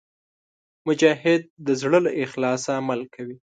مجاهد 0.87 1.41
د 1.65 1.67
زړه 1.81 1.99
له 2.05 2.11
اخلاصه 2.23 2.69
عمل 2.79 3.01
کوي. 3.15 3.35